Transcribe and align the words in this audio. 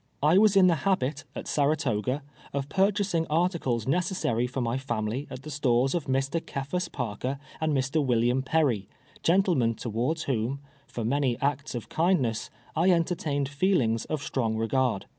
I 0.23 0.39
was 0.39 0.55
in 0.57 0.65
the 0.65 0.77
habit, 0.81 1.25
at 1.35 1.47
Saratoga, 1.47 2.23
of 2.53 2.69
purchasing 2.69 3.27
arti 3.29 3.59
cles 3.59 3.85
necessary 3.87 4.47
for 4.47 4.59
my 4.59 4.75
family 4.79 5.27
at 5.29 5.43
the 5.43 5.51
stores 5.51 5.93
of 5.93 6.05
jMr. 6.07 6.23
Ce 6.41 6.67
phas 6.67 6.89
Parker 6.89 7.37
and 7.61 7.71
Mr. 7.71 8.03
William 8.03 8.41
Perry, 8.41 8.89
gentlemen 9.21 9.75
towards 9.75 10.23
whom, 10.23 10.59
for 10.87 11.05
many 11.05 11.39
acts 11.39 11.75
of 11.75 11.87
kindness, 11.87 12.49
I 12.75 12.89
enter 12.89 13.13
tained 13.13 13.47
feelings 13.49 14.05
of 14.05 14.23
strong 14.23 14.57
regard. 14.57 15.05